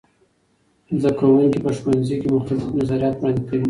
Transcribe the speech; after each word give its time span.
زده 1.01 1.11
کوونکي 1.19 1.59
په 1.65 1.71
ښوونځي 1.77 2.15
کې 2.21 2.27
مختلف 2.35 2.65
نظریات 2.79 3.15
وړاندې 3.17 3.43
کوي. 3.47 3.59